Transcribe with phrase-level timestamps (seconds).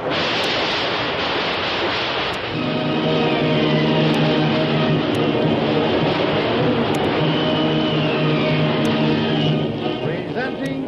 [0.00, 0.16] Presenting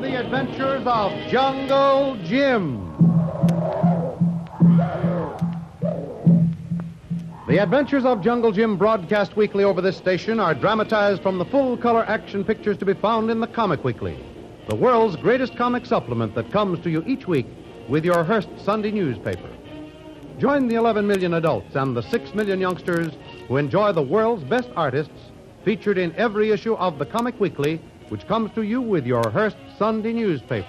[0.01, 2.89] the adventures of Jungle Jim.
[7.47, 11.77] The adventures of Jungle Jim, broadcast weekly over this station, are dramatized from the full
[11.77, 14.17] color action pictures to be found in the Comic Weekly,
[14.71, 17.45] the world's greatest comic supplement that comes to you each week
[17.89, 19.49] with your Hearst Sunday newspaper.
[20.39, 23.13] Join the 11 million adults and the 6 million youngsters
[23.49, 25.31] who enjoy the world's best artists
[25.65, 29.57] featured in every issue of the Comic Weekly, which comes to you with your Hearst
[29.79, 30.67] Sunday newspaper.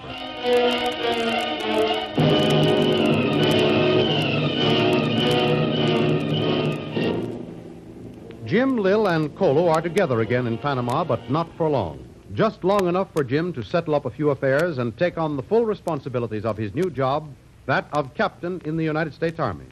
[8.46, 12.13] Jim, Lil, and Colo are together again in Panama, but not for long.
[12.34, 15.44] Just long enough for Jim to settle up a few affairs and take on the
[15.44, 17.30] full responsibilities of his new job,
[17.68, 19.66] that of captain in the United States Army.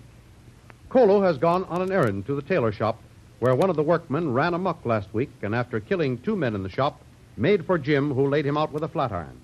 [0.88, 3.02] Colo has gone on an errand to the tailor shop
[3.40, 6.62] where one of the workmen ran amuck last week and, after killing two men in
[6.62, 7.02] the shop,
[7.36, 9.42] made for Jim, who laid him out with a flat iron.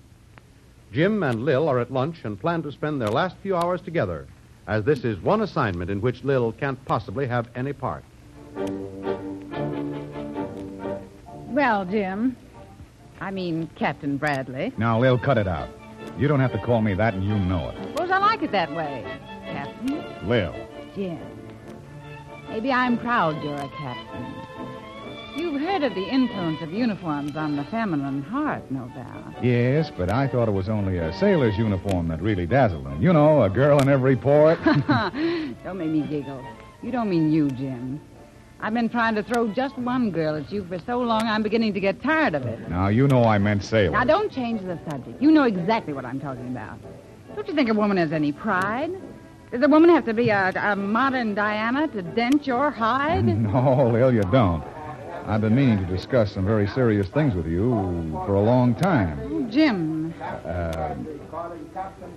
[0.92, 4.28] Jim and Lil are at lunch and plan to spend their last few hours together,
[4.68, 8.04] as this is one assignment in which Lil can't possibly have any part.
[11.48, 12.36] Well, Jim.
[13.20, 14.72] I mean, Captain Bradley.
[14.76, 15.68] Now, Lil, cut it out.
[16.18, 17.76] You don't have to call me that, and you know it.
[17.88, 19.04] Suppose I like it that way.
[19.44, 20.54] Captain Lil.
[20.94, 21.20] Jim.
[22.48, 24.34] Maybe I'm proud you're a captain.
[25.36, 29.44] You've heard of the influence of uniforms on the feminine heart, no doubt.
[29.44, 33.00] Yes, but I thought it was only a sailor's uniform that really dazzled them.
[33.00, 34.58] You know, a girl in every port.
[34.64, 36.44] don't make me giggle.
[36.82, 38.00] You don't mean you, Jim.
[38.60, 41.74] I've been trying to throw just one girl at you for so long, I'm beginning
[41.74, 42.68] to get tired of it.
[42.68, 43.92] now, you know I meant sailor.
[43.92, 45.22] Now, don't change the subject.
[45.22, 46.78] You know exactly what I'm talking about.
[47.36, 48.90] Don't you think a woman has any pride?
[49.52, 53.24] Does a woman have to be a, a modern Diana to dent your hide?
[53.48, 54.64] No, Lil, you don't.
[55.26, 57.70] I've been meaning to discuss some very serious things with you
[58.26, 59.20] for a long time.
[59.22, 60.12] Oh, Jim.
[60.20, 60.94] Uh,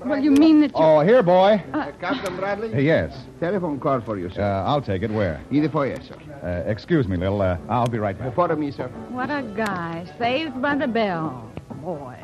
[0.05, 0.75] Well, you mean that you...
[0.75, 1.61] oh, here, boy.
[1.99, 2.73] Captain Bradley?
[2.73, 3.15] Uh, yes.
[3.39, 4.63] Telephone call for you, Uh, sir.
[4.65, 5.11] I'll take it.
[5.11, 5.39] Where?
[5.51, 6.15] In the foyer, sir.
[6.43, 7.41] Uh, excuse me, Lil.
[7.41, 8.35] Uh, I'll be right back.
[8.35, 8.87] Follow me, sir.
[9.09, 10.05] What a guy.
[10.17, 11.51] Saved by the bell.
[11.81, 12.17] Boy.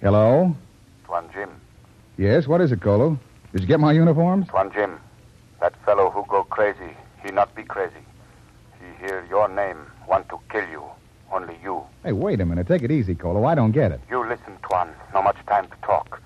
[0.00, 0.54] Hello?
[1.06, 1.50] Tuan Jim.
[2.16, 3.18] Yes, what is it, Colo?
[3.52, 4.46] Did you get my uniforms?
[4.48, 4.98] Tuan Jim.
[5.60, 7.94] That fellow who go crazy, he not be crazy.
[8.80, 9.77] He hear your name, want to
[10.48, 10.82] kill you.
[11.30, 11.82] Only you.
[12.02, 12.66] Hey, wait a minute.
[12.66, 13.44] Take it easy, Colo.
[13.44, 14.00] I don't get it.
[14.10, 14.94] You listen, Tuan.
[15.12, 16.22] No much time to talk.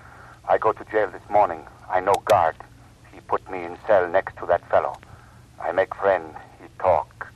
[0.47, 1.61] I go to jail this morning.
[1.89, 2.55] I know guard.
[3.13, 4.95] He put me in cell next to that fellow.
[5.61, 6.23] I make friend.
[6.61, 7.27] He talk.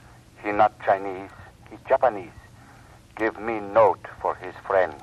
[0.43, 1.29] He not Chinese.
[1.69, 2.31] He Japanese.
[3.17, 4.93] Give me note for his friend.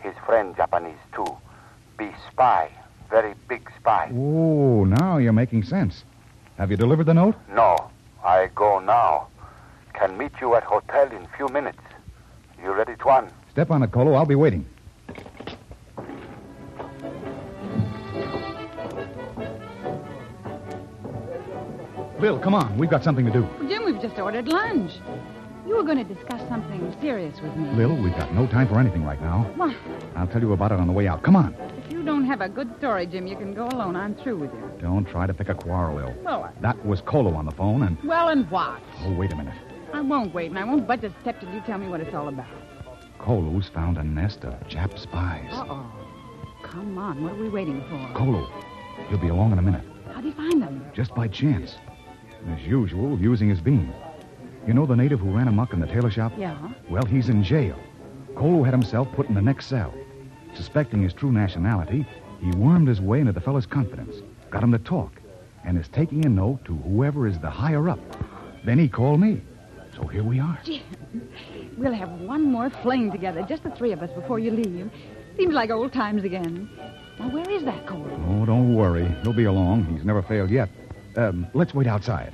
[0.00, 1.36] His friend Japanese too.
[1.96, 2.70] Be spy.
[3.08, 4.10] Very big spy.
[4.12, 6.04] Oh, now you're making sense.
[6.58, 7.36] Have you delivered the note?
[7.48, 7.90] No.
[8.24, 9.28] I go now.
[10.04, 11.78] Can meet you at hotel in few minutes.
[12.62, 13.32] You ready, Tuan?
[13.52, 14.12] Step on it, Colo.
[14.12, 14.66] I'll be waiting.
[22.20, 22.76] Bill, come on.
[22.76, 23.48] We've got something to do.
[23.66, 24.92] Jim, we've just ordered lunch.
[25.66, 27.66] You were going to discuss something serious with me.
[27.70, 29.50] Lil, we've got no time for anything right now.
[29.56, 29.74] What?
[30.16, 31.22] I'll tell you about it on the way out.
[31.22, 31.54] Come on.
[31.78, 33.96] If you don't have a good story, Jim, you can go alone.
[33.96, 34.70] I'm through with you.
[34.82, 36.14] Don't try to pick a quarrel, Lil.
[36.22, 36.60] Well, I...
[36.60, 37.96] That was Colo on the phone, and.
[38.04, 38.82] Well, and what?
[39.00, 39.54] Oh, wait a minute.
[39.94, 42.12] I won't wait, and I won't budge a step till you tell me what it's
[42.12, 42.48] all about.
[43.20, 45.48] Colo's found a nest of Jap spies.
[45.52, 45.86] Uh-oh.
[46.64, 48.18] Come on, what are we waiting for?
[48.18, 48.50] Colo,
[49.08, 49.84] he'll be along in a minute.
[50.12, 50.84] How'd he find them?
[50.92, 51.76] Just by chance.
[52.48, 53.94] As usual, using his beam.
[54.66, 56.32] You know the native who ran amok in the tailor shop?
[56.36, 56.58] Yeah?
[56.90, 57.78] Well, he's in jail.
[58.34, 59.94] Colo had himself put in the next cell.
[60.54, 62.04] Suspecting his true nationality,
[62.40, 64.16] he wormed his way into the fellow's confidence,
[64.50, 65.12] got him to talk,
[65.64, 68.00] and is taking a note to whoever is the higher up.
[68.64, 69.40] Then he called me.
[69.96, 70.58] So here we are.
[70.64, 70.82] Jim,
[71.76, 74.90] we'll have one more fling together, just the three of us, before you leave.
[75.36, 76.68] Seems like old times again.
[77.18, 78.08] Now, where is that colt?
[78.28, 79.06] Oh, don't worry.
[79.22, 79.84] He'll be along.
[79.84, 80.68] He's never failed yet.
[81.16, 82.32] Um, let's wait outside.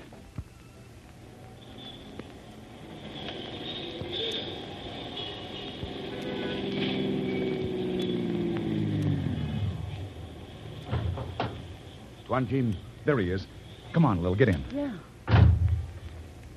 [12.27, 13.47] Tuan Jim, there he is.
[13.93, 14.65] Come on, Lil, get in.
[14.73, 14.93] Yeah.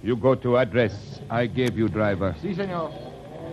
[0.03, 2.35] You go to address I gave you, driver.
[2.41, 2.91] Si, senor.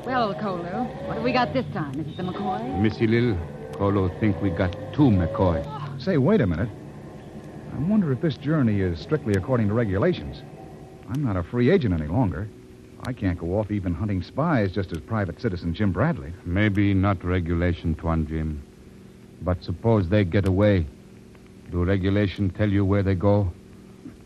[0.05, 2.01] Well, Colo, what have we got this time?
[2.01, 2.81] Is it the McCoy?
[2.81, 3.39] Missy Lil,
[3.75, 5.63] Colo think we got two McCoy.
[6.03, 6.69] Say, wait a minute.
[7.73, 10.43] I wonder if this journey is strictly according to regulations.
[11.09, 12.49] I'm not a free agent any longer.
[13.05, 16.33] I can't go off even hunting spies just as private citizen Jim Bradley.
[16.45, 18.63] Maybe not regulation, Tuan Jim.
[19.43, 20.87] But suppose they get away.
[21.71, 23.53] Do regulation tell you where they go?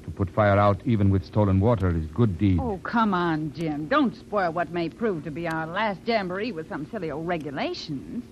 [0.05, 2.59] To put fire out even with stolen water is good deed.
[2.61, 3.87] Oh, come on, Jim.
[3.89, 8.23] Don't spoil what may prove to be our last jamboree with some silly old regulations.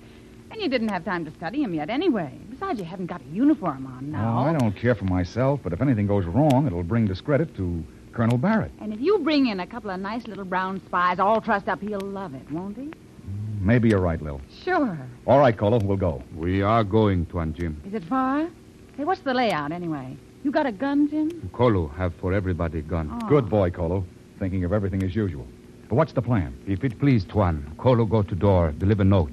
[0.51, 2.39] And you didn't have time to study study 'em yet anyway.
[2.51, 4.39] Besides, you haven't got a uniform on now.
[4.39, 7.83] Oh, I don't care for myself, but if anything goes wrong, it'll bring discredit to
[8.13, 8.71] Colonel Barrett.
[8.81, 11.81] And if you bring in a couple of nice little brown spies all trussed up,
[11.81, 12.85] he'll love it, won't he?
[12.85, 14.41] Mm, maybe you're right, Lil.
[14.63, 14.99] Sure.
[15.27, 16.23] All right, Colo, we'll go.
[16.37, 17.81] We are going, Tuan Jim.
[17.87, 18.49] Is it far?
[18.97, 20.17] Hey, what's the layout anyway?
[20.43, 21.51] You got a gun, Jim?
[21.53, 23.17] Colo have for everybody gun.
[23.23, 23.29] Oh.
[23.29, 24.05] Good boy, Colo.
[24.39, 25.47] Thinking of everything as usual.
[25.89, 26.57] But what's the plan?
[26.67, 29.33] If it please Tuan, Colo go to door, deliver note.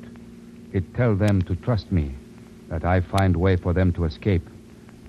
[0.71, 2.13] It tell them to trust me,
[2.69, 4.47] that I find way for them to escape.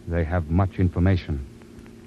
[0.08, 1.44] They have much information.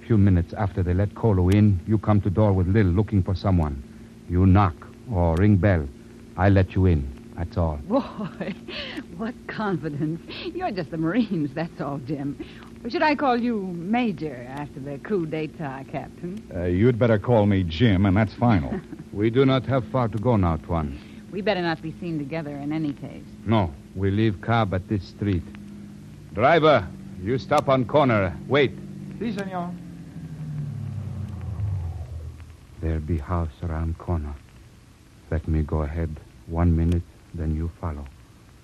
[0.07, 3.35] Few minutes after they let Colo in, you come to door with Lil looking for
[3.35, 3.83] someone.
[4.27, 4.75] You knock
[5.11, 5.87] or ring bell.
[6.35, 7.07] I let you in.
[7.37, 7.77] That's all.
[7.87, 8.01] Boy,
[9.17, 10.21] what confidence.
[10.53, 12.43] You're just the Marines, that's all, Jim.
[12.83, 16.45] Or should I call you Major after the coup d'etat, Captain?
[16.53, 18.79] Uh, you'd better call me Jim, and that's final.
[19.13, 20.97] We do not have far to go now, Tuan.
[21.31, 23.23] We better not be seen together in any case.
[23.45, 25.43] No, we leave cab at this street.
[26.33, 26.87] Driver,
[27.21, 28.35] you stop on corner.
[28.47, 28.71] Wait.
[29.19, 29.71] Si, senor.
[32.81, 34.33] There be house around corner.
[35.29, 36.19] Let me go ahead.
[36.47, 37.03] One minute,
[37.35, 38.05] then you follow.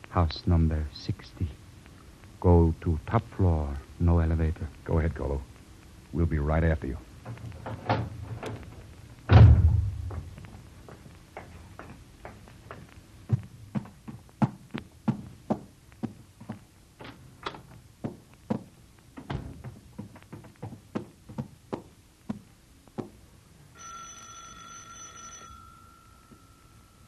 [0.10, 1.48] House number 60.
[2.42, 4.68] Go to top floor, no elevator.
[4.86, 5.42] go ahead, Colo.
[6.14, 6.98] We'll be right after you.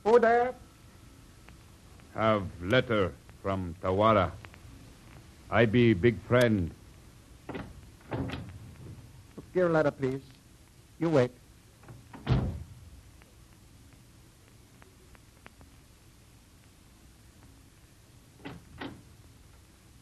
[0.04, 0.54] Who there?
[2.16, 4.32] Have letter from Tawara.
[5.54, 6.72] I be big friend.
[9.54, 10.22] Give letter, please.
[10.98, 11.32] You wait.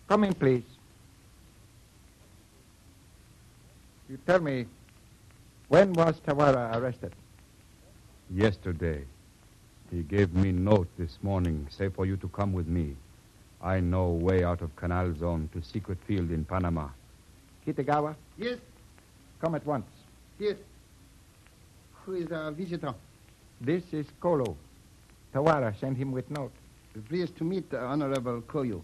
[0.08, 0.64] Come in, please.
[4.08, 4.68] You tell me,
[5.68, 7.14] when was Tawara arrested?
[8.32, 9.04] Yesterday,
[9.90, 12.96] he gave me note this morning, say for you to come with me.
[13.62, 16.88] I know way out of canal zone to secret field in Panama.
[17.68, 18.58] Kitagawa, Yes,
[19.42, 19.86] come at once.
[20.40, 20.56] yes.
[22.06, 22.94] Who is our visitor?
[23.62, 24.56] This is Kolo.
[25.34, 26.52] Tawara sent him with note.
[27.08, 28.82] Pleased to meet the Honorable Koyu.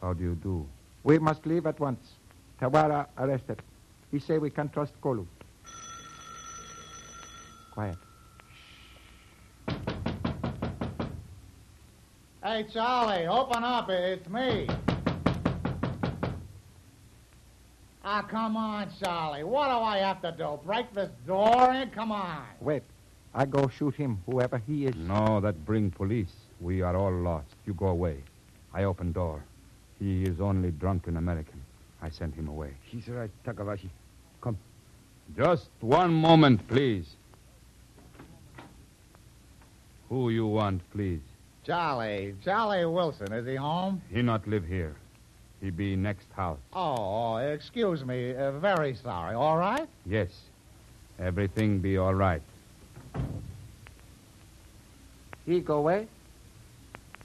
[0.00, 0.66] How do you do?
[1.02, 2.00] We must leave at once.
[2.60, 3.60] Tawara arrested.
[4.12, 5.26] He say we can trust Kolo.
[7.72, 7.96] Quiet.
[12.46, 13.88] Hey, Charlie, open up.
[13.88, 14.68] It's me.
[18.04, 19.44] Ah, come on, Charlie.
[19.44, 20.60] What do I have to do?
[20.62, 21.88] Break this door in?
[21.88, 22.44] Come on.
[22.60, 22.82] Wait.
[23.34, 24.94] I go shoot him, whoever he is.
[24.94, 26.34] No, that bring police.
[26.60, 27.48] We are all lost.
[27.64, 28.18] You go away.
[28.74, 29.42] I open door.
[29.98, 31.62] He is only drunken American.
[32.02, 32.74] I send him away.
[32.82, 33.30] He's right,
[34.42, 34.58] come.
[35.34, 37.06] Just one moment, please.
[40.10, 41.22] Who you want, please?
[41.64, 44.02] Charlie, Charlie Wilson, is he home?
[44.10, 44.94] He not live here.
[45.62, 46.58] He be next house.
[46.74, 48.34] Oh, excuse me.
[48.34, 49.34] Uh, very sorry.
[49.34, 49.88] All right?
[50.04, 50.28] Yes.
[51.18, 52.42] Everything be all right.
[55.46, 56.06] He go away?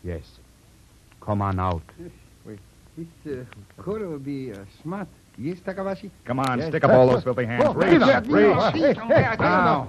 [0.04, 0.24] Yes.
[1.20, 1.82] Come on out.
[2.98, 5.08] This uh, Koro will be uh, smart.
[5.42, 6.12] Yes, Takawashi?
[6.26, 6.68] Come on, Yes.
[6.68, 7.64] stick up all those filthy hands.
[7.66, 9.88] Oh, Raise up, hey, hey, Now,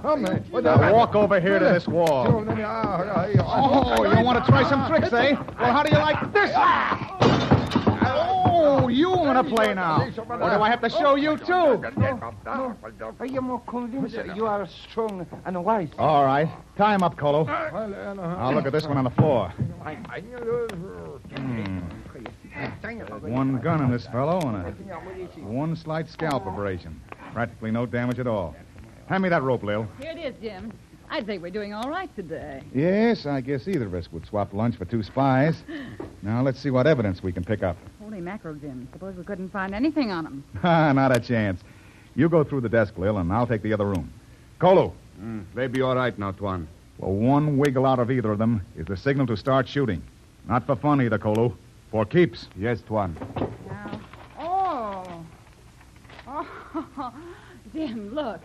[0.53, 2.25] now walk over here to this wall.
[2.27, 5.35] Oh, you want to try some tricks, eh?
[5.59, 6.51] Well, how do you like this?
[8.03, 10.03] Oh, you want to play now?
[10.03, 11.83] Or do I have to show you, too?
[13.41, 15.89] More convinced you are strong and wise.
[15.99, 16.47] All right.
[16.77, 17.45] Tie him up, Colo.
[17.45, 19.49] I'll look at this one on the floor.
[21.35, 21.79] Hmm.
[23.21, 24.71] One gun in this fellow and a
[25.41, 26.99] one slight scalp abrasion.
[27.33, 28.55] Practically no damage at all.
[29.07, 29.87] Hand me that rope, Lil.
[29.99, 30.71] Here it is, Jim.
[31.09, 32.63] I'd think we're doing all right today.
[32.73, 35.61] Yes, I guess either of us would swap lunch for two spies.
[36.23, 37.75] Now let's see what evidence we can pick up.
[37.99, 38.87] Holy mackerel, Jim.
[38.93, 40.43] Suppose we couldn't find anything on them.
[40.63, 41.61] Ah, Not a chance.
[42.13, 44.13] You go through the desk, Lil, and I'll take the other room.
[44.59, 44.93] Kolo.
[45.19, 46.67] Mm, they be all right now, Tuan.
[46.99, 50.03] Well, one wiggle out of either of them is the signal to start shooting.
[50.47, 51.55] Not for fun either, Kolo.
[51.91, 52.47] For keeps.
[52.57, 53.17] Yes, Tuan.
[53.67, 54.01] Now,
[54.39, 55.25] oh.
[56.25, 57.13] Oh,
[57.73, 58.39] Jim, look.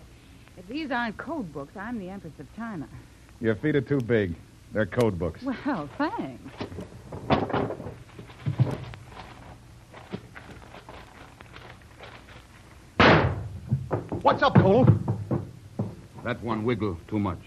[0.58, 2.88] If these aren't code books, I'm the Empress of China.
[3.40, 4.34] Your feet are too big.
[4.72, 5.42] They're code books.
[5.42, 6.42] Well, thanks.
[14.22, 14.86] What's up, Kolo?
[16.24, 17.38] That one wiggle too much.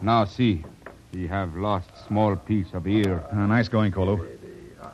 [0.00, 0.64] Now see,
[1.10, 3.24] he have lost small piece of ear.
[3.32, 4.24] Uh, nice going, Kolo.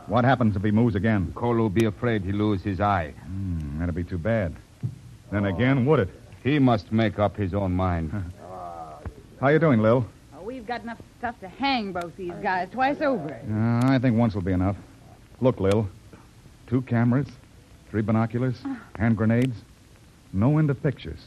[0.06, 1.32] What happens if he moves again?
[1.34, 3.14] Kolo be afraid he lose his eye.
[3.24, 4.54] Hmm, that'd be too bad.
[5.32, 6.08] Then again, would it?
[6.42, 8.12] He must make up his own mind.
[9.40, 10.06] How you doing, Lil?
[10.36, 13.30] Oh, we've got enough stuff to hang both these guys twice over.
[13.32, 14.76] Uh, I think once will be enough.
[15.40, 15.88] Look, Lil.
[16.66, 17.26] Two cameras,
[17.90, 18.56] three binoculars,
[18.96, 19.56] hand grenades.
[20.32, 21.20] No end of pictures.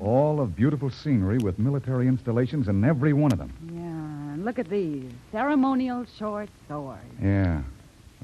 [0.00, 3.52] All of beautiful scenery with military installations in every one of them.
[3.72, 5.10] Yeah, and look at these.
[5.32, 7.00] Ceremonial short swords.
[7.20, 7.62] Yeah.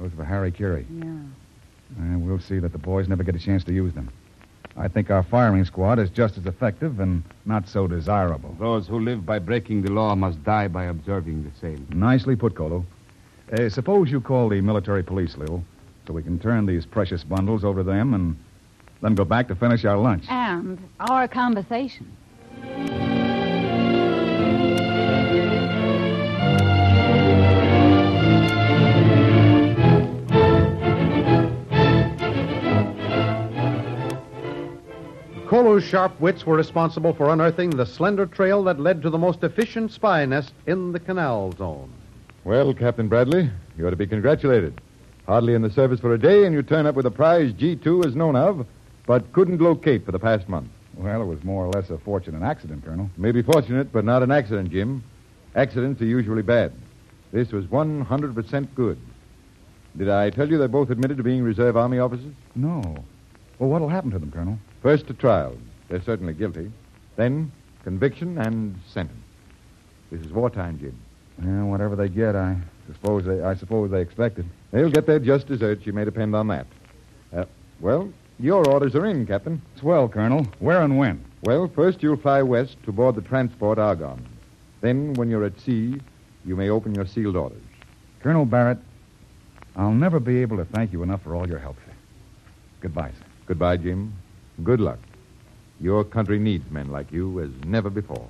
[0.00, 0.86] Those for hara-kiri.
[0.90, 1.06] Yeah.
[1.98, 4.10] Uh, we'll see that the boys never get a chance to use them.
[4.76, 8.54] I think our firing squad is just as effective and not so desirable.
[8.60, 11.86] Those who live by breaking the law must die by observing the same.
[11.90, 12.84] Nicely put, Kolo.
[13.52, 15.64] Uh, suppose you call the military police, Lil,
[16.06, 18.36] so we can turn these precious bundles over to them and
[19.02, 20.24] then go back to finish our lunch.
[20.28, 22.14] And our conversation.
[35.78, 39.44] Kolo's sharp wits were responsible for unearthing the slender trail that led to the most
[39.44, 41.92] efficient spy nest in the canal zone.
[42.42, 44.80] Well, Captain Bradley, you ought to be congratulated.
[45.28, 48.06] Hardly in the service for a day, and you turn up with a prize G2
[48.06, 48.66] as known of,
[49.06, 50.68] but couldn't locate for the past month.
[50.96, 53.08] Well, it was more or less a fortunate accident, Colonel.
[53.16, 55.04] Maybe fortunate, but not an accident, Jim.
[55.54, 56.72] Accidents are usually bad.
[57.30, 58.98] This was 100% good.
[59.96, 62.34] Did I tell you they both admitted to being reserve army officers?
[62.56, 62.82] No.
[63.60, 64.58] Well, what'll happen to them, Colonel?
[64.82, 65.56] First, a trial.
[65.88, 66.70] They're certainly guilty.
[67.16, 67.50] Then,
[67.82, 69.18] conviction and sentence.
[70.10, 70.98] This is wartime, Jim.
[71.42, 72.56] Yeah, whatever they get, I
[72.92, 74.46] suppose they, I suppose they expected.
[74.72, 75.86] They'll get their just desserts.
[75.86, 76.66] You may depend on that.
[77.34, 77.44] Uh,
[77.80, 79.60] well, your orders are in, Captain.
[79.74, 80.46] It's well, Colonel.
[80.58, 81.24] Where and when?
[81.42, 84.26] Well, first you'll fly west to board the transport Argonne.
[84.80, 86.00] Then, when you're at sea,
[86.44, 87.62] you may open your sealed orders.
[88.20, 88.78] Colonel Barrett,
[89.76, 91.92] I'll never be able to thank you enough for all your help, sir.
[92.80, 93.26] Goodbye, sir.
[93.46, 94.12] Goodbye, Jim.
[94.64, 94.98] Good luck.
[95.80, 98.28] Your country needs men like you as never before.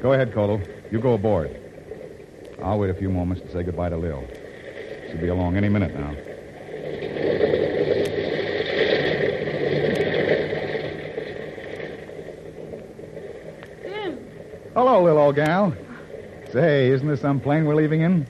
[0.00, 0.60] Go ahead, Colo.
[0.90, 1.54] You go aboard.
[2.62, 4.24] I'll wait a few moments to say goodbye to Lil.
[5.08, 6.14] She'll be along any minute now.
[15.04, 15.74] Lil, old gal.
[16.50, 18.26] Say, isn't this some plane we're leaving in?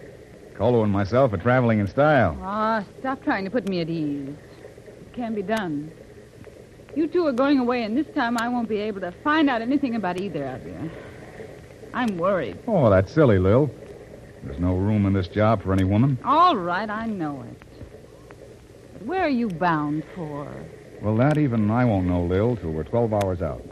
[0.57, 2.37] Colo and myself are traveling in style.
[2.43, 4.35] Ah, stop trying to put me at ease.
[4.87, 5.93] It can't be done.
[6.97, 9.63] You two are going away, and this time I won't be able to find out
[9.63, 10.91] anything about either of you.
[11.93, 12.59] I'm worried.
[12.67, 13.71] Oh, that's silly, Lil.
[14.43, 16.19] There's no room in this job for any woman.
[16.25, 17.63] All right, I know it.
[18.95, 20.53] But where are you bound for?
[21.01, 23.63] Well, that even I won't know, Lil, till we're 12 hours out.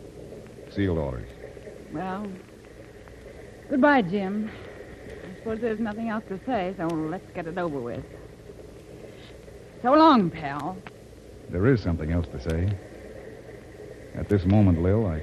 [0.71, 1.29] Sealed orders.
[1.93, 2.27] Well,
[3.73, 4.51] goodbye, Jim.
[5.09, 8.05] I suppose there's nothing else to say, so let's get it over with.
[9.81, 10.77] So long, pal.
[11.49, 12.71] There is something else to say.
[14.15, 15.23] At this moment, Lil, I.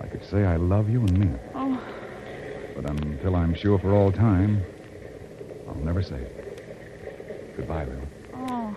[0.00, 1.40] I could say I love you and mean it.
[1.56, 1.80] Oh,
[2.76, 4.64] But until I'm sure for all time,
[5.68, 7.56] I'll never say it.
[7.56, 8.00] Goodbye, Lil.
[8.34, 8.76] oh,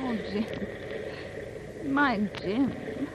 [0.00, 1.94] oh, Jim.
[1.94, 3.08] My Jim.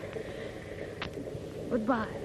[1.69, 2.24] Goodbye.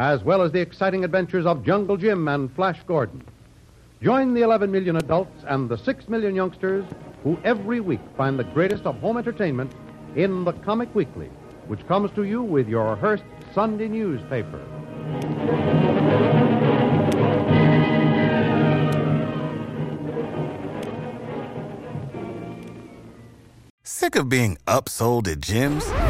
[0.00, 3.22] as well as the exciting adventures of Jungle Jim and Flash Gordon.
[4.02, 6.86] Join the 11 million adults and the 6 million youngsters
[7.22, 9.70] who every week find the greatest of home entertainment
[10.16, 11.26] in the Comic Weekly,
[11.66, 14.64] which comes to you with your Hearst Sunday newspaper.
[23.84, 26.09] Sick of being upsold at gyms?